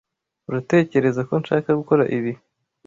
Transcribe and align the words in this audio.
Uratekereza 0.49 1.21
ko 1.29 1.33
nshaka 1.41 1.69
gukora 1.79 2.03
ibi? 2.17 2.31